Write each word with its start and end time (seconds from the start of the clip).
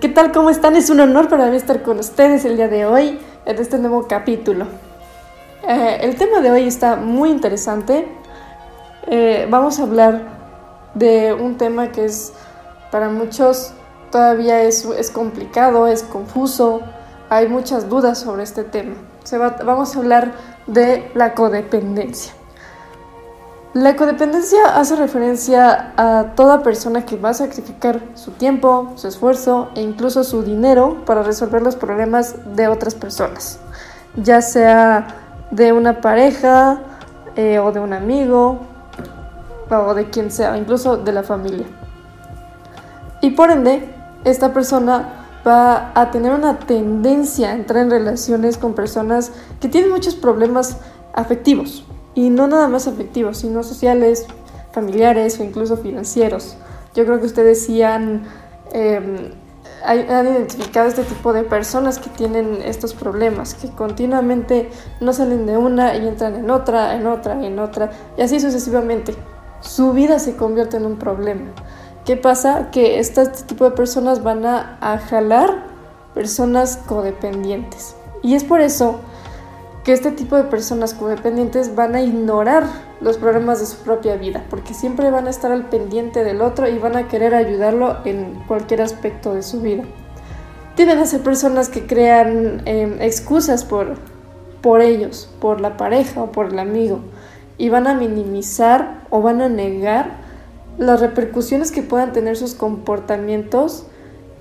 ¿Qué 0.00 0.08
tal? 0.08 0.30
¿Cómo 0.30 0.48
están? 0.48 0.76
Es 0.76 0.90
un 0.90 1.00
honor 1.00 1.28
para 1.28 1.46
mí 1.46 1.56
estar 1.56 1.82
con 1.82 1.98
ustedes 1.98 2.44
el 2.44 2.56
día 2.56 2.68
de 2.68 2.86
hoy 2.86 3.18
en 3.44 3.58
este 3.58 3.78
nuevo 3.78 4.06
capítulo. 4.06 4.64
Eh, 5.66 5.98
el 6.02 6.14
tema 6.14 6.40
de 6.40 6.52
hoy 6.52 6.68
está 6.68 6.94
muy 6.94 7.30
interesante. 7.30 8.06
Eh, 9.08 9.48
vamos 9.50 9.80
a 9.80 9.82
hablar 9.82 10.22
de 10.94 11.32
un 11.32 11.56
tema 11.56 11.90
que 11.90 12.04
es 12.04 12.32
para 12.92 13.08
muchos 13.08 13.72
todavía 14.12 14.62
es, 14.62 14.84
es 14.84 15.10
complicado, 15.10 15.88
es 15.88 16.04
confuso, 16.04 16.80
hay 17.28 17.48
muchas 17.48 17.88
dudas 17.88 18.20
sobre 18.20 18.44
este 18.44 18.62
tema. 18.62 18.94
Vamos 19.64 19.96
a 19.96 19.98
hablar 19.98 20.32
de 20.68 21.10
la 21.16 21.34
codependencia. 21.34 22.37
La 23.78 23.94
codependencia 23.94 24.76
hace 24.76 24.96
referencia 24.96 25.92
a 25.96 26.34
toda 26.34 26.64
persona 26.64 27.06
que 27.06 27.16
va 27.16 27.28
a 27.28 27.34
sacrificar 27.34 28.00
su 28.14 28.32
tiempo, 28.32 28.90
su 28.96 29.06
esfuerzo 29.06 29.68
e 29.76 29.82
incluso 29.82 30.24
su 30.24 30.42
dinero 30.42 31.04
para 31.06 31.22
resolver 31.22 31.62
los 31.62 31.76
problemas 31.76 32.34
de 32.56 32.66
otras 32.66 32.96
personas, 32.96 33.60
ya 34.16 34.42
sea 34.42 35.06
de 35.52 35.72
una 35.72 36.00
pareja 36.00 36.80
eh, 37.36 37.60
o 37.60 37.70
de 37.70 37.78
un 37.78 37.92
amigo 37.92 38.58
o 39.70 39.94
de 39.94 40.10
quien 40.10 40.32
sea, 40.32 40.58
incluso 40.58 40.96
de 40.96 41.12
la 41.12 41.22
familia. 41.22 41.66
Y 43.22 43.30
por 43.30 43.52
ende, 43.52 43.88
esta 44.24 44.52
persona 44.52 45.24
va 45.46 45.92
a 45.94 46.10
tener 46.10 46.32
una 46.32 46.58
tendencia 46.58 47.50
a 47.50 47.54
entrar 47.54 47.84
en 47.84 47.90
relaciones 47.90 48.58
con 48.58 48.74
personas 48.74 49.30
que 49.60 49.68
tienen 49.68 49.92
muchos 49.92 50.16
problemas 50.16 50.78
afectivos, 51.12 51.84
y 52.18 52.30
no 52.30 52.48
nada 52.48 52.66
más 52.66 52.88
afectivos, 52.88 53.38
sino 53.38 53.62
sociales, 53.62 54.26
familiares 54.72 55.38
o 55.38 55.44
incluso 55.44 55.76
financieros. 55.76 56.56
Yo 56.92 57.04
creo 57.04 57.20
que 57.20 57.26
ustedes 57.26 57.64
sí 57.64 57.80
han, 57.80 58.24
em, 58.72 59.30
han 59.84 60.26
identificado 60.26 60.88
este 60.88 61.04
tipo 61.04 61.32
de 61.32 61.44
personas 61.44 62.00
que 62.00 62.10
tienen 62.10 62.58
estos 62.64 62.92
problemas, 62.92 63.54
que 63.54 63.68
continuamente 63.68 64.68
no 65.00 65.12
salen 65.12 65.46
de 65.46 65.58
una 65.58 65.94
y 65.94 66.08
entran 66.08 66.34
en 66.34 66.50
otra, 66.50 66.96
en 66.96 67.06
otra, 67.06 67.46
en 67.46 67.56
otra, 67.60 67.92
y 68.16 68.22
así 68.22 68.40
sucesivamente. 68.40 69.14
Su 69.60 69.92
vida 69.92 70.18
se 70.18 70.34
convierte 70.34 70.76
en 70.76 70.86
un 70.86 70.96
problema. 70.96 71.52
¿Qué 72.04 72.16
pasa? 72.16 72.72
Que 72.72 72.98
este 72.98 73.28
tipo 73.46 73.64
de 73.64 73.76
personas 73.76 74.24
van 74.24 74.44
a, 74.44 74.76
a 74.80 74.98
jalar 74.98 75.66
personas 76.14 76.78
codependientes. 76.78 77.94
Y 78.24 78.34
es 78.34 78.42
por 78.42 78.60
eso 78.60 78.98
que 79.88 79.94
este 79.94 80.10
tipo 80.10 80.36
de 80.36 80.44
personas 80.44 80.92
codependientes 80.92 81.74
van 81.74 81.94
a 81.94 82.02
ignorar 82.02 82.64
los 83.00 83.16
problemas 83.16 83.58
de 83.58 83.64
su 83.64 83.78
propia 83.78 84.16
vida, 84.16 84.44
porque 84.50 84.74
siempre 84.74 85.10
van 85.10 85.26
a 85.26 85.30
estar 85.30 85.50
al 85.50 85.70
pendiente 85.70 86.24
del 86.24 86.42
otro 86.42 86.68
y 86.68 86.76
van 86.76 86.94
a 86.94 87.08
querer 87.08 87.34
ayudarlo 87.34 87.96
en 88.04 88.34
cualquier 88.46 88.82
aspecto 88.82 89.32
de 89.32 89.42
su 89.42 89.62
vida. 89.62 89.84
Tienen 90.74 90.98
a 90.98 91.06
ser 91.06 91.22
personas 91.22 91.70
que 91.70 91.86
crean 91.86 92.60
em, 92.66 93.00
excusas 93.00 93.64
por, 93.64 93.94
por 94.60 94.82
ellos, 94.82 95.30
por 95.40 95.58
la 95.58 95.78
pareja 95.78 96.22
o 96.22 96.32
por 96.32 96.52
el 96.52 96.58
amigo, 96.58 97.00
y 97.56 97.70
van 97.70 97.86
a 97.86 97.94
minimizar 97.94 99.06
o 99.08 99.22
van 99.22 99.40
a 99.40 99.48
negar 99.48 100.18
las 100.76 101.00
repercusiones 101.00 101.72
que 101.72 101.80
puedan 101.80 102.12
tener 102.12 102.36
sus 102.36 102.52
comportamientos 102.52 103.86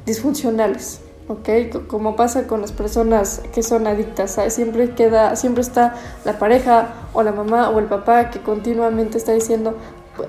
disfuncionales. 0.06 1.07
¿Ok? 1.28 1.86
Como 1.88 2.16
pasa 2.16 2.48
con 2.48 2.62
las 2.62 2.72
personas 2.72 3.42
que 3.54 3.64
son 3.64 3.88
adictas, 3.88 4.40
siempre 4.50 4.92
queda, 4.92 5.36
siempre 5.36 5.62
está 5.62 5.96
la 6.26 6.40
pareja 6.40 6.90
o 7.14 7.24
la 7.24 7.32
mamá 7.32 7.70
o 7.70 7.80
el 7.80 7.86
papá 7.86 8.30
que 8.30 8.40
continuamente 8.42 9.18
está 9.18 9.34
diciendo, 9.34 9.76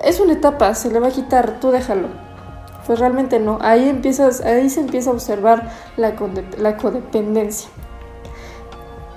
es 0.03 0.19
una 0.19 0.33
etapa, 0.33 0.75
se 0.75 0.91
le 0.91 0.99
va 0.99 1.07
a 1.07 1.11
quitar, 1.11 1.59
tú 1.59 1.71
déjalo. 1.71 2.07
Pues 2.85 2.99
realmente 2.99 3.39
no, 3.39 3.59
ahí, 3.61 3.87
empiezas, 3.87 4.41
ahí 4.41 4.69
se 4.69 4.79
empieza 4.79 5.11
a 5.11 5.13
observar 5.13 5.71
la, 5.95 6.15
la 6.57 6.77
codependencia. 6.77 7.69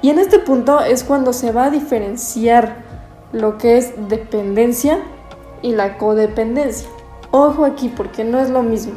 Y 0.03 0.11
en 0.11 0.19
este 0.19 0.39
punto 0.41 0.81
es 0.81 1.05
cuando 1.05 1.33
se 1.33 1.53
va 1.53 1.67
a 1.67 1.71
diferenciar 1.71 2.83
lo 3.33 3.57
que 3.57 3.79
es 3.79 3.95
dependencia 4.09 4.99
y 5.63 5.75
la 5.75 5.97
codependencia. 5.97 6.89
Ojo 7.31 7.65
aquí 7.65 7.89
porque 7.89 8.25
no 8.25 8.41
es 8.41 8.51
lo 8.51 8.63
mismo. 8.63 8.95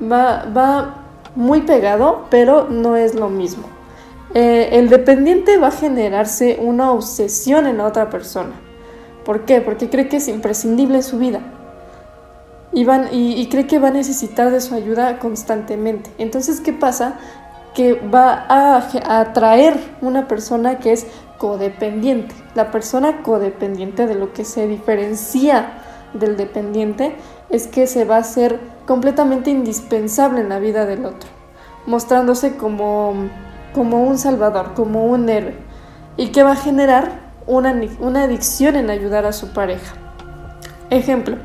Va, 0.00 0.44
va 0.56 0.99
muy 1.34 1.62
pegado, 1.62 2.26
pero 2.30 2.68
no 2.68 2.96
es 2.96 3.14
lo 3.14 3.28
mismo. 3.28 3.64
Eh, 4.34 4.70
el 4.72 4.88
dependiente 4.88 5.58
va 5.58 5.68
a 5.68 5.72
generarse 5.72 6.58
una 6.60 6.92
obsesión 6.92 7.66
en 7.66 7.78
la 7.78 7.86
otra 7.86 8.10
persona. 8.10 8.52
¿Por 9.24 9.44
qué? 9.44 9.60
Porque 9.60 9.90
cree 9.90 10.08
que 10.08 10.18
es 10.18 10.28
imprescindible 10.28 11.02
su 11.02 11.18
vida. 11.18 11.40
Y, 12.72 12.84
y, 13.10 13.48
cree 13.48 13.66
que 13.66 13.80
va 13.80 13.88
a 13.88 13.92
necesitar 13.92 14.52
de 14.52 14.60
su 14.60 14.76
ayuda 14.76 15.18
constantemente. 15.18 16.10
Entonces, 16.18 16.60
¿qué 16.60 16.72
pasa? 16.72 17.18
Que 17.74 17.94
va 17.94 18.46
a 18.48 19.20
atraer 19.20 19.76
una 20.00 20.28
persona 20.28 20.78
que 20.78 20.92
es 20.92 21.06
codependiente. 21.38 22.32
La 22.54 22.70
persona 22.70 23.22
codependiente 23.22 24.06
de 24.06 24.14
lo 24.14 24.32
que 24.32 24.44
se 24.44 24.68
diferencia 24.68 25.72
del 26.14 26.36
dependiente 26.36 27.16
es 27.50 27.66
que 27.66 27.86
se 27.86 28.04
va 28.04 28.16
a 28.16 28.20
hacer 28.20 28.60
completamente 28.86 29.50
indispensable 29.50 30.40
en 30.40 30.48
la 30.48 30.58
vida 30.58 30.86
del 30.86 31.04
otro, 31.04 31.28
mostrándose 31.86 32.56
como, 32.56 33.14
como 33.74 34.04
un 34.04 34.18
salvador, 34.18 34.74
como 34.74 35.06
un 35.06 35.28
héroe, 35.28 35.56
y 36.16 36.28
que 36.28 36.42
va 36.42 36.52
a 36.52 36.56
generar 36.56 37.30
una, 37.46 37.74
una 38.00 38.24
adicción 38.24 38.76
en 38.76 38.90
ayudar 38.90 39.26
a 39.26 39.32
su 39.32 39.52
pareja. 39.52 39.94
Ejemplo, 40.90 41.36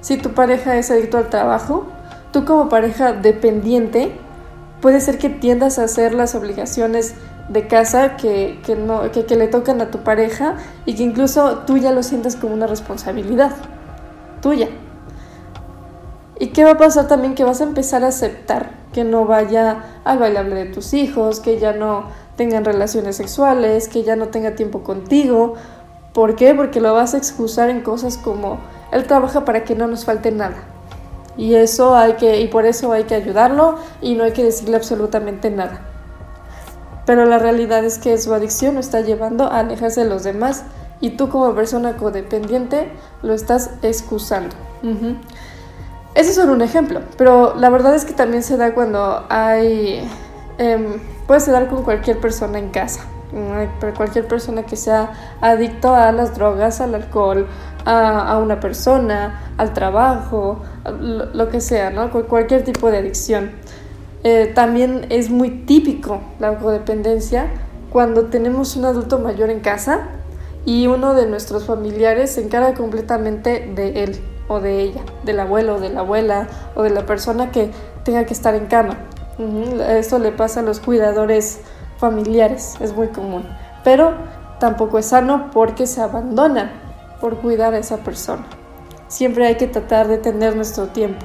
si 0.00 0.16
tu 0.16 0.30
pareja 0.30 0.76
es 0.76 0.90
adicto 0.90 1.18
al 1.18 1.28
trabajo, 1.28 1.86
tú 2.32 2.44
como 2.44 2.68
pareja 2.68 3.12
dependiente, 3.12 4.12
puede 4.80 5.00
ser 5.00 5.18
que 5.18 5.28
tiendas 5.28 5.78
a 5.78 5.84
hacer 5.84 6.14
las 6.14 6.34
obligaciones 6.34 7.14
de 7.48 7.66
casa 7.66 8.16
que, 8.16 8.60
que, 8.64 8.76
no, 8.76 9.10
que, 9.10 9.24
que 9.24 9.36
le 9.36 9.48
tocan 9.48 9.80
a 9.80 9.90
tu 9.90 9.98
pareja 9.98 10.56
y 10.84 10.94
que 10.94 11.02
incluso 11.02 11.60
tú 11.66 11.78
ya 11.78 11.92
lo 11.92 12.02
sientas 12.02 12.36
como 12.36 12.54
una 12.54 12.66
responsabilidad 12.66 13.52
tuya. 14.42 14.68
¿Y 16.38 16.48
qué 16.48 16.64
va 16.64 16.72
a 16.72 16.76
pasar 16.78 17.08
también? 17.08 17.34
Que 17.34 17.44
vas 17.44 17.60
a 17.60 17.64
empezar 17.64 18.04
a 18.04 18.08
aceptar 18.08 18.70
que 18.92 19.04
no 19.04 19.24
vaya 19.24 19.84
al 20.04 20.18
bailable 20.18 20.54
de 20.54 20.66
tus 20.66 20.94
hijos, 20.94 21.40
que 21.40 21.58
ya 21.58 21.72
no 21.72 22.04
tengan 22.36 22.64
relaciones 22.64 23.16
sexuales, 23.16 23.88
que 23.88 24.04
ya 24.04 24.16
no 24.16 24.28
tenga 24.28 24.54
tiempo 24.54 24.82
contigo. 24.82 25.54
¿Por 26.12 26.36
qué? 26.36 26.54
Porque 26.54 26.80
lo 26.80 26.94
vas 26.94 27.14
a 27.14 27.18
excusar 27.18 27.70
en 27.70 27.82
cosas 27.82 28.16
como 28.16 28.58
él 28.92 29.04
trabaja 29.04 29.44
para 29.44 29.64
que 29.64 29.74
no 29.74 29.86
nos 29.86 30.04
falte 30.04 30.30
nada. 30.30 30.56
Y 31.36 31.54
eso 31.54 31.96
hay 31.96 32.14
que 32.14 32.40
y 32.40 32.48
por 32.48 32.66
eso 32.66 32.92
hay 32.92 33.04
que 33.04 33.14
ayudarlo 33.14 33.76
y 34.00 34.14
no 34.14 34.24
hay 34.24 34.32
que 34.32 34.44
decirle 34.44 34.76
absolutamente 34.76 35.50
nada. 35.50 35.80
Pero 37.06 37.24
la 37.24 37.38
realidad 37.38 37.84
es 37.84 37.98
que 37.98 38.18
su 38.18 38.34
adicción 38.34 38.74
lo 38.74 38.80
está 38.80 39.00
llevando 39.00 39.44
a 39.44 39.60
alejarse 39.60 40.04
de 40.04 40.10
los 40.10 40.24
demás 40.24 40.64
y 41.00 41.10
tú 41.10 41.28
como 41.28 41.54
persona 41.54 41.96
codependiente 41.96 42.90
lo 43.22 43.34
estás 43.34 43.70
excusando. 43.82 44.54
Ese 46.14 46.30
es 46.30 46.36
solo 46.36 46.52
un 46.52 46.62
ejemplo, 46.62 47.00
pero 47.16 47.54
la 47.56 47.68
verdad 47.70 47.94
es 47.94 48.04
que 48.04 48.12
también 48.12 48.42
se 48.42 48.56
da 48.56 48.74
cuando 48.74 49.24
hay... 49.28 50.08
Eh, 50.58 51.00
puede 51.26 51.52
dar 51.52 51.68
con 51.68 51.84
cualquier 51.84 52.18
persona 52.18 52.58
en 52.58 52.70
casa, 52.70 53.04
cualquier 53.96 54.26
persona 54.26 54.64
que 54.64 54.76
sea 54.76 55.36
adicto 55.40 55.94
a 55.94 56.10
las 56.10 56.34
drogas, 56.34 56.80
al 56.80 56.94
alcohol, 56.94 57.46
a, 57.84 58.38
una 58.42 58.58
persona, 58.58 59.52
al 59.58 59.72
trabajo, 59.74 60.62
lo, 61.00 61.48
que 61.50 61.60
sea, 61.60 61.90
¿no? 61.90 62.10
Cualquier 62.10 62.64
tipo 62.64 62.90
de 62.90 62.96
adicción. 62.96 63.52
Eh, 64.24 64.50
también 64.52 65.06
es 65.10 65.30
muy 65.30 65.50
típico 65.50 66.20
la 66.40 66.58
codependencia 66.58 67.46
cuando 67.90 68.24
tenemos 68.26 68.74
un 68.74 68.86
adulto 68.86 69.18
mayor 69.18 69.50
en 69.50 69.60
casa 69.60 70.08
y 70.64 70.86
uno 70.88 71.14
de 71.14 71.26
nuestros 71.26 71.66
familiares 71.66 72.32
se 72.32 72.42
encarga 72.42 72.74
completamente 72.74 73.70
de 73.76 74.02
él 74.02 74.20
o 74.48 74.60
de 74.60 74.80
ella, 74.80 75.02
del 75.24 75.40
abuelo 75.40 75.76
o 75.76 75.80
de 75.80 75.90
la 75.90 76.00
abuela 76.00 76.48
o 76.74 76.82
de 76.82 76.90
la 76.90 77.06
persona 77.06 77.50
que 77.50 77.70
tenga 78.02 78.24
que 78.24 78.32
estar 78.32 78.54
en 78.54 78.66
cama. 78.66 78.96
Esto 79.88 80.18
le 80.18 80.32
pasa 80.32 80.60
a 80.60 80.62
los 80.62 80.80
cuidadores 80.80 81.60
familiares, 81.98 82.76
es 82.80 82.94
muy 82.94 83.08
común. 83.08 83.44
Pero 83.84 84.14
tampoco 84.58 84.98
es 84.98 85.06
sano 85.06 85.50
porque 85.52 85.86
se 85.86 86.00
abandonan 86.00 86.70
por 87.20 87.38
cuidar 87.38 87.74
a 87.74 87.78
esa 87.78 87.98
persona. 87.98 88.44
Siempre 89.06 89.46
hay 89.46 89.56
que 89.56 89.68
tratar 89.68 90.08
de 90.08 90.18
tener 90.18 90.56
nuestro 90.56 90.88
tiempo. 90.88 91.24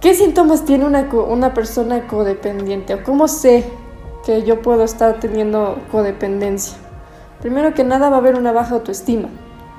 ¿Qué 0.00 0.14
síntomas 0.14 0.64
tiene 0.64 0.84
una, 0.84 1.08
una 1.28 1.54
persona 1.54 2.06
codependiente? 2.06 2.94
¿O 2.94 3.04
cómo 3.04 3.28
sé 3.28 3.64
que 4.24 4.42
yo 4.42 4.62
puedo 4.62 4.84
estar 4.84 5.20
teniendo 5.20 5.78
codependencia? 5.90 6.76
Primero 7.40 7.74
que 7.74 7.84
nada 7.84 8.08
va 8.08 8.16
a 8.16 8.18
haber 8.18 8.36
una 8.36 8.52
baja 8.52 8.74
autoestima. 8.74 9.28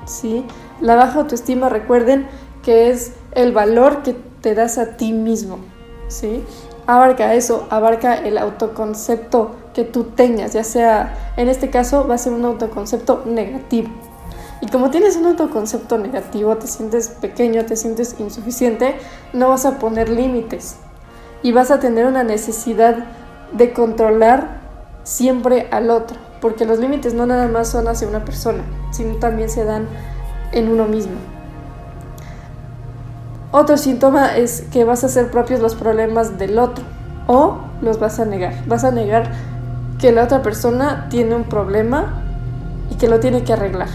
¿sí? 0.06 0.44
La 0.80 0.96
baja 0.96 1.20
autoestima, 1.20 1.68
recuerden 1.68 2.26
que 2.62 2.90
es 2.90 3.12
el 3.32 3.52
valor 3.52 4.02
que 4.02 4.14
te 4.40 4.54
das 4.54 4.78
a 4.78 4.96
ti 4.96 5.12
mismo, 5.12 5.58
¿sí? 6.08 6.44
Abarca 6.86 7.34
eso, 7.34 7.66
abarca 7.70 8.14
el 8.14 8.38
autoconcepto 8.38 9.54
que 9.74 9.84
tú 9.84 10.04
tengas, 10.04 10.54
ya 10.54 10.64
sea, 10.64 11.32
en 11.36 11.48
este 11.48 11.70
caso 11.70 12.06
va 12.08 12.14
a 12.14 12.18
ser 12.18 12.32
un 12.32 12.44
autoconcepto 12.44 13.22
negativo. 13.26 13.88
Y 14.60 14.66
como 14.66 14.90
tienes 14.90 15.16
un 15.16 15.26
autoconcepto 15.26 15.96
negativo, 15.98 16.56
te 16.56 16.66
sientes 16.66 17.08
pequeño, 17.08 17.64
te 17.64 17.76
sientes 17.76 18.16
insuficiente, 18.18 18.96
no 19.32 19.48
vas 19.48 19.64
a 19.64 19.78
poner 19.78 20.08
límites 20.08 20.76
y 21.42 21.52
vas 21.52 21.70
a 21.70 21.80
tener 21.80 22.06
una 22.06 22.24
necesidad 22.24 23.06
de 23.52 23.72
controlar 23.72 24.60
siempre 25.02 25.68
al 25.70 25.90
otro, 25.90 26.18
porque 26.40 26.66
los 26.66 26.78
límites 26.78 27.14
no 27.14 27.24
nada 27.26 27.48
más 27.48 27.68
son 27.68 27.88
hacia 27.88 28.06
una 28.06 28.24
persona, 28.24 28.62
sino 28.90 29.16
también 29.16 29.48
se 29.48 29.64
dan 29.64 29.86
en 30.52 30.68
uno 30.68 30.86
mismo. 30.86 31.14
Otro 33.52 33.76
síntoma 33.76 34.36
es 34.36 34.62
que 34.72 34.84
vas 34.84 35.02
a 35.02 35.06
hacer 35.06 35.30
propios 35.30 35.60
los 35.60 35.74
problemas 35.74 36.38
del 36.38 36.58
otro 36.58 36.84
o 37.26 37.58
los 37.82 37.98
vas 37.98 38.20
a 38.20 38.24
negar. 38.24 38.54
Vas 38.66 38.84
a 38.84 38.92
negar 38.92 39.30
que 39.98 40.12
la 40.12 40.24
otra 40.24 40.40
persona 40.42 41.08
tiene 41.10 41.34
un 41.34 41.44
problema 41.44 42.22
y 42.90 42.94
que 42.94 43.08
lo 43.08 43.18
tiene 43.18 43.42
que 43.42 43.52
arreglar. 43.52 43.88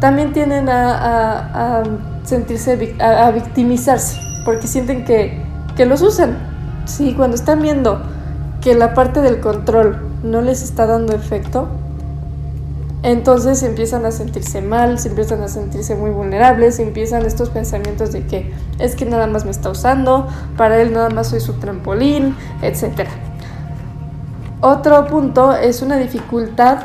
También 0.00 0.32
tienden 0.32 0.68
a, 0.68 1.84
sentirse, 2.24 2.96
a, 3.00 3.30
victimizarse, 3.30 4.20
porque 4.44 4.66
sienten 4.66 5.04
que, 5.04 5.40
que 5.76 5.86
los 5.86 6.02
usan. 6.02 6.36
Sí, 6.84 7.14
cuando 7.14 7.36
están 7.36 7.62
viendo 7.62 8.02
que 8.60 8.74
la 8.74 8.94
parte 8.94 9.20
del 9.20 9.40
control 9.40 10.00
no 10.24 10.40
les 10.40 10.62
está 10.62 10.86
dando 10.86 11.14
efecto, 11.14 11.68
entonces 13.02 13.62
empiezan 13.64 14.06
a 14.06 14.12
sentirse 14.12 14.62
mal, 14.62 14.98
se 14.98 15.08
empiezan 15.08 15.42
a 15.42 15.48
sentirse 15.48 15.96
muy 15.96 16.10
vulnerables, 16.10 16.78
empiezan 16.78 17.26
estos 17.26 17.50
pensamientos 17.50 18.12
de 18.12 18.26
que 18.26 18.52
es 18.78 18.94
que 18.94 19.04
nada 19.04 19.26
más 19.26 19.44
me 19.44 19.50
está 19.50 19.70
usando, 19.70 20.28
para 20.56 20.80
él 20.80 20.92
nada 20.92 21.10
más 21.10 21.28
soy 21.28 21.40
su 21.40 21.54
trampolín, 21.54 22.36
etc. 22.62 23.08
Otro 24.60 25.06
punto 25.08 25.52
es 25.52 25.82
una 25.82 25.96
dificultad 25.96 26.84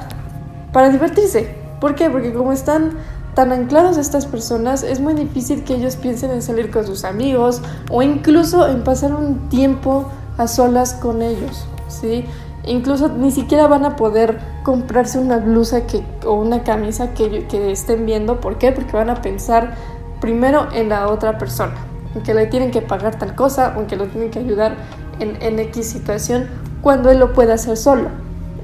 para 0.74 0.90
divertirse. 0.90 1.56
¿Por 1.80 1.94
qué? 1.94 2.10
Porque 2.10 2.34
como 2.34 2.52
están 2.52 2.98
tan 3.36 3.52
anclados 3.52 3.98
estas 3.98 4.25
personas, 4.25 4.81
es 4.81 5.00
muy 5.00 5.14
difícil 5.14 5.64
que 5.64 5.75
ellos 5.75 5.96
piensen 5.96 6.31
en 6.31 6.42
salir 6.42 6.72
con 6.72 6.88
sus 6.88 7.04
amigos 7.04 7.62
o 7.92 8.02
incluso 8.02 8.68
en 8.68 8.84
pasar 8.84 9.14
un 9.14 9.50
tiempo 9.50 10.10
a 10.40 10.48
solas 10.48 10.96
con 10.96 11.22
ellos, 11.22 11.68
¿sí? 11.88 12.25
Incluso 12.66 13.10
ni 13.10 13.30
siquiera 13.30 13.68
van 13.68 13.86
a 13.86 13.96
poder 13.96 14.56
comprarse 14.68 15.18
una 15.18 15.38
blusa 15.38 15.88
que, 15.88 16.04
o 16.25 16.34
una 16.34 16.66
camisa 16.66 17.14
que, 17.14 17.48
estén 17.72 18.06
viendo. 18.06 18.42
¿Por 18.42 18.58
qué? 18.58 18.74
Porque 18.74 18.92
van 18.92 19.10
a 19.10 19.22
pensar 19.22 19.75
primero 20.19 20.68
en 20.74 20.90
la 20.90 21.08
otra 21.08 21.38
persona, 21.38 21.74
en 22.14 22.22
que 22.22 22.34
le 22.34 22.48
tienen 22.48 22.72
que 22.72 22.81
pagar 22.81 23.18
tal 23.18 23.34
cosa 23.34 23.75
o 23.78 23.80
en 23.80 23.88
que 23.88 23.96
lo 23.96 24.08
tienen 24.08 24.30
que 24.30 24.40
ayudar 24.40 24.75
en, 25.22 25.42
en 25.42 25.60
X 25.60 25.88
situación 25.88 26.50
cuando 26.81 27.10
él 27.10 27.18
lo 27.18 27.31
puede 27.31 27.54
hacer 27.54 27.78
solo. 27.78 28.10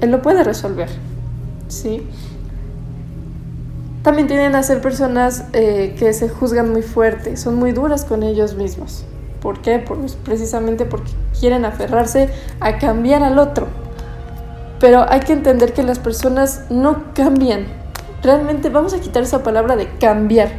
Él 0.02 0.10
lo 0.10 0.20
puede 0.20 0.44
resolver. 0.44 0.90
¿Sí? 1.68 2.06
También 4.02 4.28
tienen 4.28 4.54
a 4.56 4.62
ser 4.62 4.82
personas 4.82 5.46
eh, 5.54 5.96
que 5.98 6.12
se 6.12 6.28
juzgan 6.28 6.70
muy 6.70 6.82
fuerte, 6.82 7.38
son 7.38 7.54
muy 7.54 7.72
duras 7.72 8.04
con 8.04 8.22
ellos 8.22 8.56
mismos. 8.56 9.06
¿Por 9.40 9.62
qué? 9.62 9.78
Pues 9.78 10.16
precisamente 10.16 10.84
porque 10.84 11.12
quieren 11.40 11.64
aferrarse 11.64 12.28
a 12.60 12.76
cambiar 12.76 13.22
al 13.22 13.38
otro. 13.38 13.83
Pero 14.84 15.06
hay 15.08 15.20
que 15.20 15.32
entender 15.32 15.72
que 15.72 15.82
las 15.82 15.98
personas 15.98 16.64
no 16.68 17.04
cambian. 17.14 17.64
Realmente 18.22 18.68
vamos 18.68 18.92
a 18.92 19.00
quitar 19.00 19.22
esa 19.22 19.42
palabra 19.42 19.76
de 19.76 19.88
cambiar. 19.96 20.50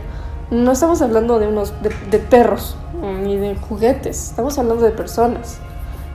No 0.49 0.71
estamos 0.71 1.03
hablando 1.03 1.37
de 1.37 1.47
unos 1.47 1.73
de, 1.83 2.17
perros 2.17 2.75
ni 3.21 3.37
de 3.37 3.55
juguetes, 3.55 4.29
estamos 4.31 4.57
hablando 4.57 4.83
de 4.83 4.89
personas. 4.89 5.59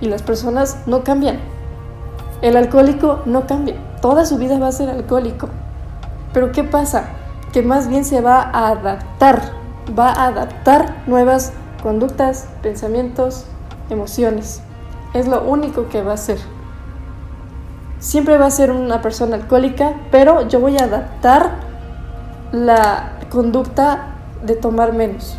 Y 0.01 0.09
las 0.09 0.23
personas 0.23 0.79
no 0.87 1.05
cambian. 1.05 1.39
El 2.43 2.57
alcohólico 2.57 3.21
no 3.27 3.47
cambia. 3.47 3.77
Toda 4.03 4.27
su 4.27 4.39
vida 4.39 4.59
va 4.59 4.67
a 4.67 4.73
ser 4.73 4.91
alcohólico. 4.91 5.49
Pero 6.33 6.51
¿qué 6.51 6.65
pasa? 6.65 7.11
Que 7.53 7.63
más 7.63 7.87
bien 7.87 8.05
se 8.05 8.21
va 8.21 8.43
a 8.43 8.71
adaptar. 8.71 9.41
Va 9.97 10.09
a 10.09 10.27
adaptar 10.27 10.97
nuevas 11.07 11.53
conductas, 11.81 12.49
pensamientos, 12.61 13.45
emociones. 13.89 14.63
Es 15.15 15.29
lo 15.29 15.45
único 15.45 15.89
que 15.89 16.03
va 16.03 16.15
a 16.15 16.17
ser. 16.17 16.39
Siempre 18.01 18.39
va 18.39 18.47
a 18.47 18.51
ser 18.51 18.73
una 18.73 19.01
persona 19.03 19.37
alcohólica, 19.37 19.95
pero 20.11 20.49
yo 20.49 20.59
voy 20.59 20.77
a 20.79 20.85
adaptar 20.85 21.53
la 22.51 23.13
conducta 23.31 24.15
de 24.45 24.57
tomar 24.57 24.93
menos. 24.93 25.39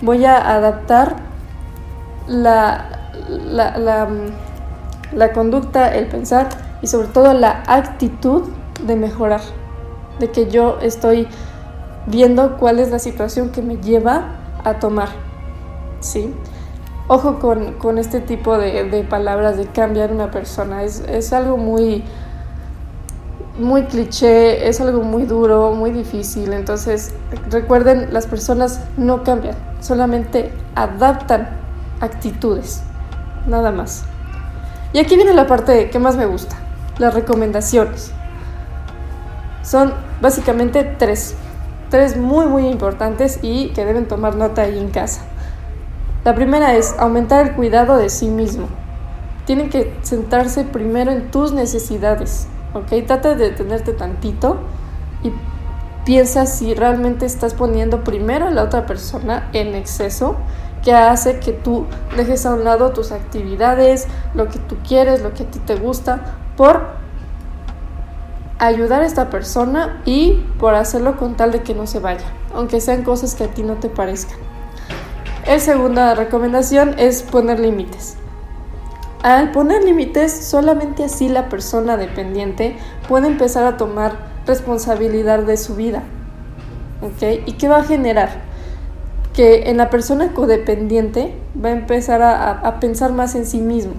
Voy 0.00 0.24
a 0.24 0.54
adaptar 0.54 1.16
la, 2.26 2.86
la, 3.28 3.76
la, 3.76 4.08
la 5.12 5.32
conducta, 5.32 5.94
el 5.94 6.06
pensar 6.06 6.48
y 6.80 6.86
sobre 6.86 7.08
todo 7.08 7.34
la 7.34 7.62
actitud 7.66 8.44
de 8.86 8.96
mejorar. 8.96 9.42
De 10.20 10.30
que 10.30 10.48
yo 10.48 10.78
estoy 10.80 11.28
viendo 12.06 12.56
cuál 12.56 12.78
es 12.78 12.90
la 12.90 12.98
situación 12.98 13.50
que 13.50 13.62
me 13.62 13.76
lleva 13.76 14.36
a 14.64 14.74
tomar. 14.78 15.08
¿sí? 16.00 16.34
Ojo 17.12 17.40
con, 17.40 17.98
este 17.98 18.20
tipo 18.20 18.56
de, 18.56 19.04
palabras 19.10 19.56
de 19.56 19.66
cambiar 19.66 20.12
una 20.12 20.30
persona, 20.30 20.84
es, 20.84 21.32
algo 21.32 21.56
muy, 21.56 22.04
muy 23.58 23.82
cliché, 23.86 24.68
es 24.68 24.80
algo 24.80 25.02
muy 25.02 25.24
duro, 25.24 25.72
muy 25.72 25.90
difícil, 25.90 26.52
entonces 26.52 27.12
recuerden, 27.50 28.14
las 28.14 28.28
personas 28.28 28.82
no 28.96 29.24
cambian, 29.24 29.56
solamente 29.80 30.52
adaptan 30.76 31.48
actitudes, 32.00 32.84
nada 33.48 33.72
más. 33.72 34.04
Y 34.92 35.00
aquí 35.00 35.16
viene 35.16 35.34
la 35.34 35.48
parte 35.48 35.90
que 35.90 35.98
más 35.98 36.14
me 36.14 36.26
gusta, 36.26 36.54
las 36.98 37.12
recomendaciones. 37.12 38.12
Son 39.62 39.92
básicamente 40.20 40.84
tres, 40.84 41.34
tres 41.90 42.16
muy 42.16 42.46
muy 42.46 42.68
importantes 42.68 43.40
y 43.42 43.70
que 43.70 43.84
deben 43.84 44.06
tomar 44.06 44.36
nota 44.36 44.62
ahí 44.62 44.78
en 44.78 44.90
casa. 44.90 45.22
La 46.22 46.34
primera 46.34 46.76
es 46.76 46.94
aumentar 46.98 47.46
el 47.46 47.54
cuidado 47.54 47.96
de 47.96 48.10
sí 48.10 48.28
mismo. 48.28 48.68
Tienen 49.46 49.70
que 49.70 49.96
centrarse 50.02 50.64
primero 50.64 51.10
en 51.10 51.30
tus 51.30 51.52
necesidades, 51.52 52.46
¿ok? 52.74 53.06
Trata 53.06 53.34
de 53.34 53.50
detenerte 53.50 53.94
tantito 53.94 54.58
y 55.22 55.32
piensa 56.04 56.44
si 56.44 56.74
realmente 56.74 57.24
estás 57.24 57.54
poniendo 57.54 58.04
primero 58.04 58.48
a 58.48 58.50
la 58.50 58.64
otra 58.64 58.84
persona 58.84 59.48
en 59.54 59.74
exceso, 59.74 60.36
que 60.84 60.92
hace 60.92 61.40
que 61.40 61.52
tú 61.52 61.86
dejes 62.16 62.44
a 62.44 62.54
un 62.54 62.64
lado 62.64 62.90
tus 62.90 63.12
actividades, 63.12 64.06
lo 64.34 64.48
que 64.48 64.58
tú 64.58 64.76
quieres, 64.86 65.22
lo 65.22 65.32
que 65.32 65.44
a 65.44 65.46
ti 65.46 65.58
te 65.58 65.76
gusta, 65.76 66.36
por 66.58 66.86
ayudar 68.58 69.00
a 69.00 69.06
esta 69.06 69.30
persona 69.30 70.02
y 70.04 70.44
por 70.58 70.74
hacerlo 70.74 71.16
con 71.16 71.34
tal 71.34 71.50
de 71.50 71.62
que 71.62 71.74
no 71.74 71.86
se 71.86 71.98
vaya, 71.98 72.26
aunque 72.54 72.82
sean 72.82 73.04
cosas 73.04 73.34
que 73.34 73.44
a 73.44 73.48
ti 73.48 73.62
no 73.62 73.76
te 73.76 73.88
parezcan. 73.88 74.49
La 75.50 75.58
segunda 75.58 76.14
recomendación 76.14 76.94
es 76.96 77.24
poner 77.24 77.58
límites. 77.58 78.16
Al 79.24 79.50
poner 79.50 79.82
límites, 79.82 80.32
solamente 80.32 81.02
así 81.02 81.28
la 81.28 81.48
persona 81.48 81.96
dependiente 81.96 82.76
puede 83.08 83.26
empezar 83.26 83.64
a 83.64 83.76
tomar 83.76 84.12
responsabilidad 84.46 85.40
de 85.40 85.56
su 85.56 85.74
vida. 85.74 86.04
¿Ok? 87.02 87.40
¿Y 87.46 87.54
qué 87.54 87.68
va 87.68 87.78
a 87.78 87.82
generar? 87.82 88.28
Que 89.34 89.68
en 89.70 89.78
la 89.78 89.90
persona 89.90 90.32
codependiente 90.34 91.34
va 91.60 91.70
a 91.70 91.72
empezar 91.72 92.22
a, 92.22 92.78
pensar 92.78 93.12
más 93.12 93.34
en 93.34 93.44
sí 93.44 93.58
mismo. 93.58 93.94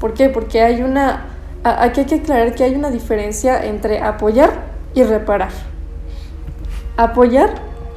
¿Por 0.00 0.14
qué? 0.14 0.30
Porque 0.30 0.62
hay 0.62 0.82
una. 0.82 1.26
Aquí 1.62 2.00
hay 2.00 2.06
que 2.06 2.16
aclarar 2.16 2.56
que 2.56 2.64
hay 2.64 2.74
una 2.74 2.90
diferencia 2.90 3.64
entre 3.64 4.02
apoyar 4.02 4.50
y 4.94 5.04
reparar. 5.04 5.52
Apoyar 6.96 7.50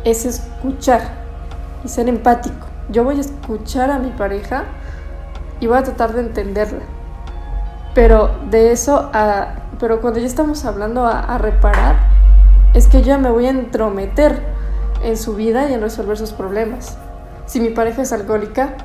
es 0.03 0.25
escuchar 0.25 1.01
y 1.83 1.87
ser 1.87 2.07
empático 2.09 2.64
yo 2.89 3.03
voy 3.03 3.17
a 3.17 3.21
escuchar 3.21 3.91
a 3.91 3.99
mi 3.99 4.09
pareja 4.11 4.65
y 5.59 5.67
voy 5.67 5.77
a 5.77 5.83
tratar 5.83 6.13
de 6.13 6.21
entenderla. 6.21 6.83
Pero 7.93 8.31
de 8.49 8.71
eso. 8.71 9.09
Pero 9.79 10.01
cuando 10.01 10.19
ya 10.19 10.27
estamos 10.27 10.65
hablando 10.65 11.05
a, 11.05 11.37
reparar, 11.37 11.95
es 12.73 12.87
que 12.87 13.01
yo 13.01 13.17
me 13.19 13.29
voy 13.29 13.47
a 13.47 13.49
entrometer 13.49 14.41
en 15.03 15.17
su 15.17 15.35
vida 15.35 15.69
y 15.69 15.73
en 15.73 15.81
resolver 15.81 16.17
sus 16.17 16.31
problemas. 16.31 16.97
Si 17.45 17.59
mi 17.59 17.69
pareja 17.69 18.01
es 18.01 18.13
alcohólica, 18.13 18.75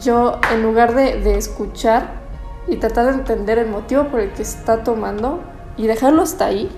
yo 0.00 0.38
en 0.52 0.62
lugar 0.62 0.94
de, 0.94 1.36
escuchar 1.36 2.18
y 2.66 2.76
tratar 2.76 3.06
de 3.06 3.12
entender 3.12 3.58
el 3.58 3.68
motivo 3.68 4.04
por 4.04 4.20
el 4.20 4.32
que 4.32 4.42
está 4.42 4.84
tomando 4.84 5.40
y 5.76 5.86
dejarlo 5.86 6.22
hasta 6.22 6.46
ahí, 6.46 6.70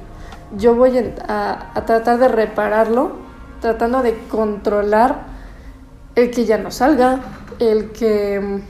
yo 0.56 0.74
voy 0.74 0.98
a 1.28 1.72
tratar 1.86 2.18
de 2.18 2.28
repararlo, 2.28 3.12
tratando 3.60 4.02
de 4.02 4.18
controlar 4.28 5.29
el 6.14 6.30
que 6.30 6.44
ya 6.44 6.58
no 6.58 6.70
salga, 6.70 7.20
el 7.58 7.92
que 7.92 8.60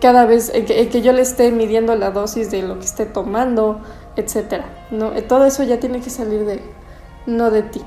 cada 0.00 0.26
vez, 0.26 0.50
el 0.52 0.64
que, 0.64 1.00
yo 1.00 1.12
le 1.12 1.22
esté 1.22 1.52
midiendo 1.52 1.94
la 1.94 2.10
dosis 2.10 2.50
de 2.50 2.62
lo 2.62 2.78
que 2.80 2.84
esté 2.84 3.06
tomando, 3.06 3.80
etc. 4.16 4.64
¿no? 4.90 5.12
Eh, 5.12 5.22
todo 5.22 5.44
eso 5.44 5.62
ya 5.62 5.78
tiene 5.78 6.00
que 6.00 6.10
salir 6.10 6.44
de 6.44 6.60
no 7.26 7.50
de 7.52 7.62
ti. 7.62 7.80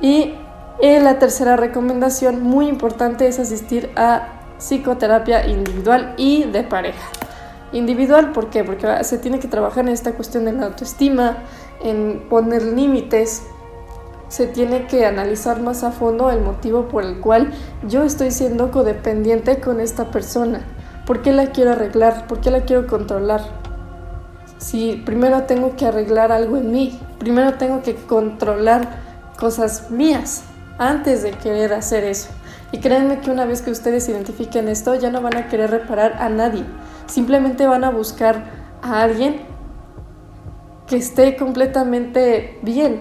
Y 0.00 0.34
eh, 0.80 0.98
la 1.00 1.20
tercera 1.20 1.56
recomendación 1.56 2.42
muy 2.42 2.66
importante 2.66 3.28
es 3.28 3.38
asistir 3.38 3.90
a 3.94 4.40
psicoterapia 4.58 5.46
individual 5.46 6.14
y 6.16 6.44
de 6.44 6.64
pareja. 6.64 7.08
Individual, 7.72 8.32
¿por 8.32 8.50
qué? 8.50 8.64
Porque 8.64 9.04
se 9.04 9.18
tiene 9.18 9.38
que 9.38 9.48
trabajar 9.48 9.84
en 9.84 9.92
esta 9.92 10.12
cuestión 10.12 10.44
de 10.44 10.52
la 10.52 10.66
autoestima, 10.66 11.38
en 11.82 12.26
poner 12.28 12.62
límites, 12.62 13.44
se 14.28 14.46
tiene 14.46 14.86
que 14.86 15.06
analizar 15.06 15.60
más 15.60 15.84
a 15.84 15.92
fondo 15.92 16.30
el 16.30 16.40
motivo 16.40 16.88
por 16.88 17.04
el 17.04 17.20
cual 17.20 17.52
yo 17.86 18.02
estoy 18.02 18.30
siendo 18.30 18.70
codependiente 18.70 19.60
con 19.60 19.80
esta 19.80 20.10
persona. 20.10 20.60
¿Por 21.06 21.22
qué 21.22 21.32
la 21.32 21.46
quiero 21.46 21.72
arreglar? 21.72 22.26
¿Por 22.26 22.40
qué 22.40 22.50
la 22.50 22.62
quiero 22.62 22.86
controlar? 22.86 23.42
Si 24.58 25.02
primero 25.04 25.42
tengo 25.42 25.76
que 25.76 25.86
arreglar 25.86 26.32
algo 26.32 26.56
en 26.56 26.72
mí, 26.72 26.98
primero 27.18 27.54
tengo 27.54 27.82
que 27.82 27.94
controlar 27.94 28.88
cosas 29.38 29.90
mías 29.90 30.44
antes 30.78 31.22
de 31.22 31.32
querer 31.32 31.72
hacer 31.74 32.04
eso. 32.04 32.30
Y 32.72 32.78
créanme 32.78 33.20
que 33.20 33.30
una 33.30 33.44
vez 33.44 33.62
que 33.62 33.70
ustedes 33.70 34.08
identifiquen 34.08 34.68
esto, 34.68 34.94
ya 34.94 35.10
no 35.10 35.20
van 35.20 35.36
a 35.36 35.48
querer 35.48 35.70
reparar 35.70 36.14
a 36.18 36.28
nadie. 36.28 36.64
Simplemente 37.06 37.66
van 37.66 37.84
a 37.84 37.90
buscar 37.90 38.46
a 38.82 39.02
alguien 39.02 39.42
que 40.86 40.96
esté 40.96 41.36
completamente 41.36 42.58
bien, 42.62 43.00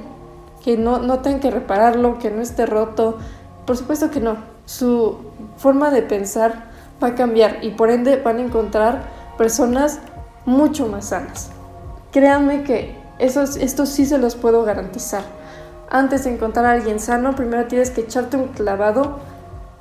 que 0.64 0.78
no, 0.78 1.00
no 1.00 1.20
tengan 1.20 1.42
que 1.42 1.52
repararlo, 1.52 2.18
que 2.20 2.32
no 2.32 2.42
esté 2.42 2.66
roto. 2.66 3.18
Por 3.66 3.78
supuesto 3.78 4.10
que 4.10 4.20
no. 4.20 4.38
Su 4.66 5.18
forma 5.58 5.92
de 5.92 6.02
pensar 6.02 6.72
va 7.04 7.10
a 7.10 7.16
cambiar 7.16 7.64
y 7.64 7.72
por 7.72 7.92
ende 7.92 8.16
van 8.18 8.38
a 8.38 8.42
encontrar 8.42 9.04
personas 9.38 10.00
mucho 10.46 10.88
más 10.88 11.10
sanas. 11.10 11.52
Créanme 12.12 12.64
que 12.64 12.96
eso, 13.20 13.42
esto 13.42 13.86
sí 13.86 14.06
se 14.06 14.18
los 14.18 14.36
puedo 14.36 14.64
garantizar. 14.64 15.24
Antes 15.90 16.24
de 16.24 16.34
encontrar 16.34 16.66
a 16.66 16.72
alguien 16.72 17.00
sano, 17.00 17.36
primero 17.36 17.68
tienes 17.68 17.92
que 17.92 18.02
echarte 18.02 18.38
un 18.38 18.48
clavado 18.48 19.20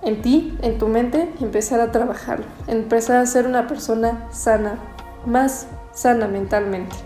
en 0.02 0.20
ti, 0.20 0.58
en 0.62 0.78
tu 0.78 0.88
mente, 0.88 1.32
y 1.38 1.44
empezar 1.44 1.80
a 1.80 1.92
trabajarlo. 1.92 2.44
Empezar 2.66 3.16
a 3.16 3.26
ser 3.26 3.46
una 3.46 3.68
persona 3.68 4.26
sana, 4.30 4.78
más 5.24 5.66
sana 5.92 6.26
mentalmente. 6.26 6.96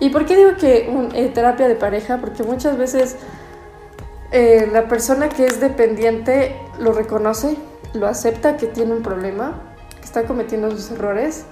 ¿Y 0.00 0.08
por 0.08 0.24
qué 0.24 0.36
digo 0.36 0.56
que 0.56 0.90
eh, 1.14 1.28
terapia 1.28 1.68
de 1.68 1.74
pareja? 1.74 2.18
Porque 2.18 2.42
muchas 2.42 2.78
veces 2.78 3.16
eh, 4.32 4.68
la 4.72 4.88
persona 4.88 5.28
que 5.28 5.44
es 5.44 5.60
dependiente 5.60 6.56
lo 6.78 6.92
reconoce, 6.92 7.56
lo 7.92 8.06
acepta 8.06 8.56
que 8.56 8.66
tiene 8.66 8.94
un 8.94 9.02
problema, 9.02 9.60
que 9.96 10.04
está 10.04 10.24
cometiendo 10.24 10.70
sus 10.70 10.90
errores 10.92 11.44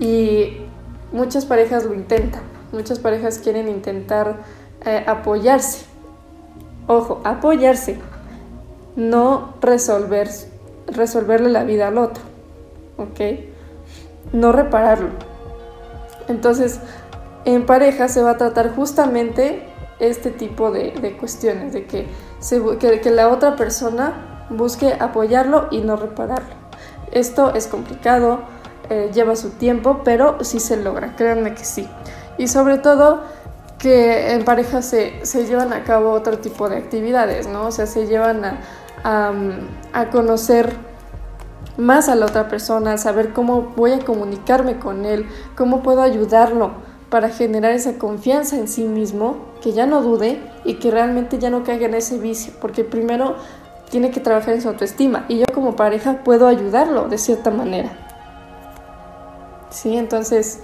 y 0.00 0.62
muchas 1.12 1.46
parejas 1.46 1.84
lo 1.84 1.94
intentan. 1.94 2.42
Muchas 2.72 2.98
parejas 2.98 3.38
quieren 3.38 3.68
intentar 3.68 4.38
eh, 4.84 5.04
apoyarse. 5.06 5.84
Ojo, 6.88 7.20
apoyarse, 7.22 7.98
no 8.96 9.54
resolver, 9.60 10.28
resolverle 10.88 11.50
la 11.50 11.62
vida 11.62 11.88
al 11.88 11.98
otro, 11.98 12.24
¿ok? 12.96 13.20
No 14.32 14.50
repararlo. 14.50 15.10
Entonces, 16.28 16.80
en 17.44 17.66
pareja 17.66 18.08
se 18.08 18.22
va 18.22 18.32
a 18.32 18.36
tratar 18.36 18.74
justamente 18.74 19.68
este 19.98 20.30
tipo 20.30 20.70
de, 20.70 21.16
cuestiones, 21.18 21.72
de 21.72 21.86
que, 21.86 22.08
que, 23.00 23.10
la 23.10 23.28
otra 23.28 23.56
persona 23.56 24.46
busque 24.50 24.94
apoyarlo 24.98 25.68
y 25.70 25.80
no 25.80 25.96
repararlo. 25.96 26.54
Esto 27.12 27.54
es 27.54 27.66
complicado, 27.66 28.40
eh, 28.90 29.10
lleva 29.12 29.36
su 29.36 29.50
tiempo, 29.50 30.00
pero 30.04 30.42
sí 30.42 30.60
se 30.60 30.76
logra, 30.76 31.14
créanme 31.14 31.54
que 31.54 31.64
sí. 31.64 31.88
Y 32.38 32.48
sobre 32.48 32.78
todo 32.78 33.22
que 33.78 34.32
en 34.32 34.44
pareja 34.44 34.82
se, 34.82 35.24
se 35.24 35.46
llevan 35.46 35.72
a 35.72 35.84
cabo 35.84 36.12
otro 36.12 36.38
tipo 36.38 36.68
de 36.68 36.76
actividades, 36.76 37.46
¿no? 37.46 37.66
O 37.66 37.72
sea, 37.72 37.86
se 37.86 38.06
llevan 38.06 38.44
a, 38.44 38.60
a, 39.04 39.32
a 39.92 40.10
conocer 40.10 40.72
más 41.76 42.08
a 42.08 42.14
la 42.14 42.26
otra 42.26 42.48
persona, 42.48 42.98
saber 42.98 43.32
cómo 43.32 43.72
voy 43.76 43.92
a 43.92 44.04
comunicarme 44.04 44.78
con 44.78 45.04
él, 45.04 45.26
cómo 45.56 45.82
puedo 45.82 46.02
ayudarlo 46.02 46.91
para 47.12 47.28
generar 47.28 47.72
esa 47.72 47.98
confianza 47.98 48.56
en 48.56 48.68
sí 48.68 48.84
mismo, 48.84 49.36
que 49.60 49.72
ya 49.72 49.84
no 49.84 50.00
dude 50.00 50.40
y 50.64 50.76
que 50.76 50.90
realmente 50.90 51.38
ya 51.38 51.50
no 51.50 51.62
caiga 51.62 51.84
en 51.84 51.92
ese 51.92 52.16
vicio, 52.16 52.54
porque 52.58 52.84
primero 52.84 53.36
tiene 53.90 54.10
que 54.10 54.18
trabajar 54.18 54.54
en 54.54 54.62
su 54.62 54.70
autoestima 54.70 55.26
y 55.28 55.40
yo 55.40 55.44
como 55.52 55.76
pareja 55.76 56.24
puedo 56.24 56.48
ayudarlo 56.48 57.08
de 57.08 57.18
cierta 57.18 57.50
manera. 57.50 57.90
Sí, 59.68 59.94
entonces 59.94 60.60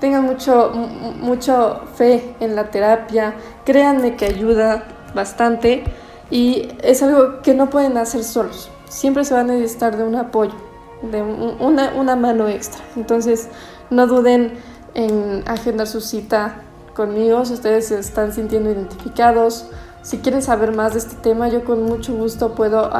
tengan 0.00 0.24
mucho, 0.24 0.72
mucho 1.20 1.82
fe 1.94 2.34
en 2.40 2.56
la 2.56 2.72
terapia, 2.72 3.36
créanme 3.64 4.16
que 4.16 4.24
ayuda 4.24 4.88
bastante 5.14 5.84
y 6.32 6.66
es 6.82 7.00
algo 7.04 7.42
que 7.42 7.54
no 7.54 7.70
pueden 7.70 7.96
hacer 7.96 8.24
solos. 8.24 8.72
Siempre 8.88 9.24
se 9.24 9.34
va 9.34 9.42
a 9.42 9.44
necesitar 9.44 9.96
de 9.96 10.02
un 10.02 10.16
apoyo, 10.16 10.54
de 11.00 11.22
una, 11.22 11.92
una 11.94 12.16
mano 12.16 12.48
extra. 12.48 12.82
Entonces 12.96 13.48
no 13.88 14.08
duden 14.08 14.54
en 14.96 15.44
agendar 15.46 15.86
su 15.86 16.00
cita 16.00 16.56
conmigo 16.94 17.44
si 17.44 17.52
ustedes 17.52 17.88
se 17.88 17.98
están 17.98 18.32
sintiendo 18.32 18.70
identificados. 18.70 19.66
Si 20.00 20.18
quieren 20.18 20.40
saber 20.40 20.74
más 20.74 20.94
de 20.94 21.00
este 21.00 21.16
tema, 21.16 21.48
yo 21.48 21.64
con 21.64 21.82
mucho 21.82 22.14
gusto 22.14 22.54
puedo, 22.54 22.90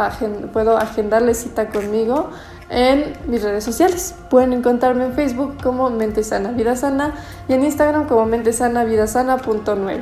puedo 0.53 0.77
agendarles 0.77 1.39
cita 1.39 1.71
conmigo 1.71 2.29
en 2.69 3.15
mis 3.29 3.43
redes 3.43 3.65
sociales. 3.65 4.15
Pueden 4.29 4.53
encontrarme 4.53 5.07
en 5.07 5.15
Facebook 5.15 5.57
como 5.63 5.89
Mente 5.89 6.23
Sana 6.23 6.51
Vida 6.51 6.77
Sana 6.77 7.15
y 7.49 7.55
en 7.55 7.65
Instagram 7.65 8.07
como 8.07 8.27
Mente 8.27 8.53
Sana 8.53 8.85
Vida 8.85 9.07
Sana.9. 9.07 10.01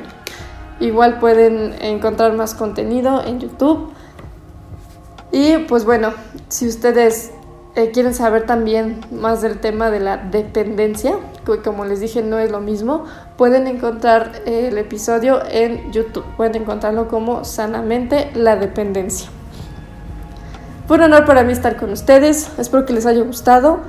Igual 0.81 1.19
pueden 1.19 1.75
encontrar 1.81 2.33
más 2.33 2.55
contenido 2.55 3.23
en 3.23 3.39
YouTube. 3.39 3.93
Y 5.31 5.59
pues 5.59 5.85
bueno, 5.85 6.13
si 6.49 6.67
ustedes 6.67 7.31
eh, 7.75 7.91
quieren 7.91 8.13
saber 8.13 8.45
también 8.45 8.99
más 9.11 9.41
del 9.41 9.59
tema 9.59 9.91
de 9.91 9.99
la 9.99 10.17
dependencia, 10.17 11.17
como 11.63 11.85
les 11.85 11.99
dije 11.99 12.21
no 12.21 12.39
es 12.39 12.51
lo 12.51 12.59
mismo, 12.59 13.05
pueden 13.37 13.67
encontrar 13.67 14.41
eh, 14.45 14.67
el 14.69 14.77
episodio 14.77 15.41
en 15.49 15.91
YouTube. 15.91 16.25
Pueden 16.37 16.55
encontrarlo 16.55 17.07
como 17.07 17.43
Sanamente 17.43 18.31
la 18.35 18.55
Dependencia. 18.55 19.29
Fue 20.87 20.97
un 20.97 21.03
honor 21.03 21.25
para 21.25 21.43
mí 21.43 21.53
estar 21.53 21.77
con 21.77 21.91
ustedes. 21.91 22.51
Espero 22.57 22.85
que 22.85 22.93
les 22.93 23.05
haya 23.05 23.23
gustado. 23.23 23.79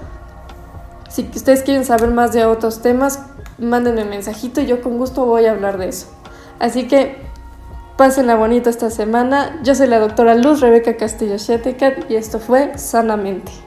Si 1.08 1.28
ustedes 1.34 1.62
quieren 1.62 1.84
saber 1.84 2.10
más 2.10 2.32
de 2.32 2.44
otros 2.44 2.80
temas, 2.82 3.20
mándenme 3.58 4.02
un 4.02 4.10
mensajito 4.10 4.60
y 4.60 4.66
yo 4.66 4.82
con 4.82 4.98
gusto 4.98 5.24
voy 5.24 5.46
a 5.46 5.52
hablar 5.52 5.78
de 5.78 5.88
eso. 5.88 6.08
Así 6.58 6.88
que 6.88 7.16
pásenla 7.96 8.34
bonito 8.34 8.70
esta 8.70 8.90
semana. 8.90 9.60
Yo 9.62 9.74
soy 9.74 9.88
la 9.88 9.98
doctora 9.98 10.34
Luz 10.34 10.60
Rebeca 10.60 10.96
Castillo 10.96 11.36
Shetecat 11.36 12.10
y 12.10 12.16
esto 12.16 12.38
fue 12.38 12.76
Sanamente. 12.78 13.65